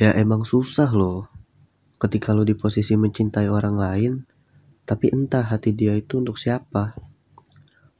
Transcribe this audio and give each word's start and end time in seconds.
Ya 0.00 0.16
emang 0.16 0.48
susah 0.48 0.88
loh 0.96 1.28
ketika 2.00 2.32
lo 2.32 2.48
di 2.48 2.56
posisi 2.56 2.96
mencintai 2.96 3.52
orang 3.52 3.76
lain, 3.76 4.12
tapi 4.88 5.12
entah 5.12 5.44
hati 5.44 5.76
dia 5.76 5.92
itu 5.92 6.24
untuk 6.24 6.40
siapa. 6.40 6.96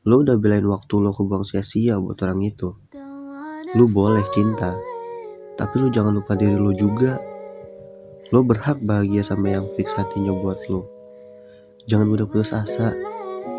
Lo 0.08 0.24
udah 0.24 0.40
belain 0.40 0.64
waktu 0.64 0.96
lo 0.96 1.12
kebuang 1.12 1.44
sia-sia 1.44 2.00
buat 2.00 2.16
orang 2.24 2.40
itu. 2.40 2.72
Lo 3.76 3.84
boleh 3.84 4.24
cinta, 4.32 4.72
tapi 5.60 5.76
lo 5.76 5.92
jangan 5.92 6.16
lupa 6.16 6.40
diri 6.40 6.56
lo 6.56 6.72
juga. 6.72 7.20
Lo 8.32 8.48
berhak 8.48 8.80
bahagia 8.80 9.20
sama 9.20 9.52
yang 9.52 9.66
fix 9.76 9.92
hatinya 9.92 10.32
buat 10.32 10.56
lo. 10.72 10.88
Jangan 11.84 12.08
mudah 12.08 12.24
putus 12.24 12.56
asa. 12.56 12.96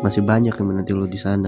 Masih 0.02 0.26
banyak 0.26 0.50
yang 0.50 0.66
menanti 0.66 0.90
lo 0.98 1.06
di 1.06 1.14
sana. 1.14 1.46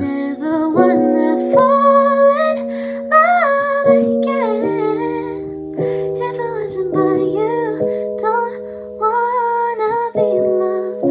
wasn't 6.64 6.94
by 6.94 7.16
you 7.38 7.78
Don't 8.24 8.56
wanna 8.96 9.94
be 10.14 10.28
loved 10.40 11.04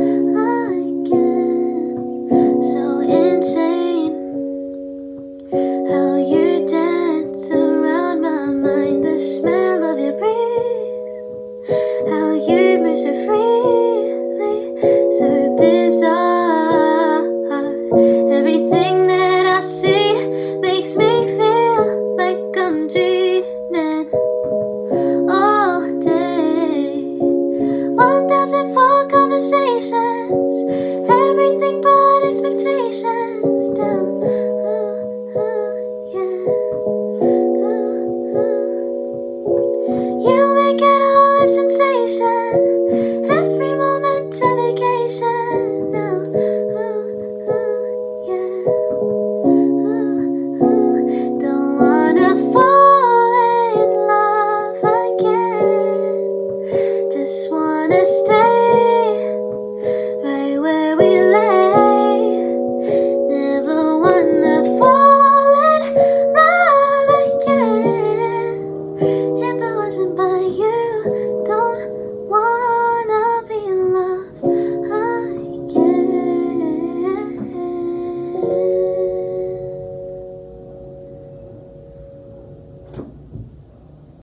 again. 1.05 1.94
So 2.71 2.84
insane 3.02 4.16
How 5.91 6.17
you 6.17 6.66
dance 6.66 7.52
around 7.52 8.21
my 8.21 8.45
mind 8.47 9.03
The 9.03 9.20
smell 9.20 9.84
of 9.91 9.99
your 9.99 10.17
breath 10.17 10.89
How 12.09 12.33
you 12.33 12.80
move 12.81 12.97
so 12.97 13.13
freely 13.23 14.58
So 15.20 15.55
bizarre. 15.55 16.33
understand. 57.94 58.42